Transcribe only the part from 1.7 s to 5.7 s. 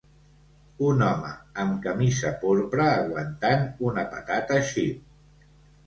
camisa porpra aguantant una patata xip.